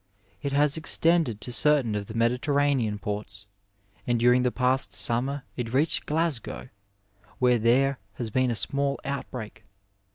[0.41, 3.45] It has ex tended to certain of the Mediterranean ports,
[4.07, 6.69] and during the past summer it reached Glasgow,
[7.37, 9.63] where there has been a small outbreak.